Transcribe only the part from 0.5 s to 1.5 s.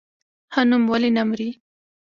ښه نوم ولې نه مري؟